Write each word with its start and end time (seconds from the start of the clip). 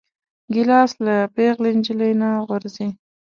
ګیلاس 0.53 0.91
له 1.05 1.15
پېغلې 1.35 1.71
نجلۍ 1.77 2.11
نه 2.21 2.29
غورځي. 2.47 2.87